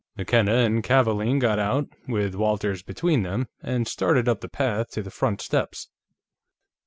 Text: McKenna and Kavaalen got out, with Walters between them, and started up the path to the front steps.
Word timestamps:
McKenna 0.17 0.53
and 0.65 0.83
Kavaalen 0.83 1.37
got 1.37 1.59
out, 1.59 1.87
with 2.07 2.33
Walters 2.33 2.81
between 2.81 3.21
them, 3.21 3.45
and 3.61 3.87
started 3.87 4.27
up 4.27 4.41
the 4.41 4.49
path 4.49 4.89
to 4.93 5.03
the 5.03 5.11
front 5.11 5.41
steps. 5.41 5.89